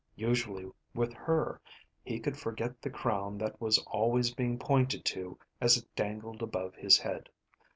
[0.15, 1.61] Usually, with her,
[2.03, 6.73] he could forget the crown that was always being pointed to as it dangled above
[6.73, 7.29] his head.